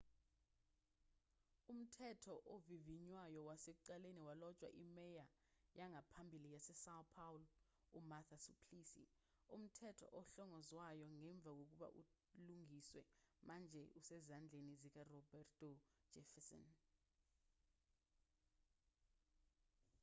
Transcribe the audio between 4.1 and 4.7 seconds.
walotshwa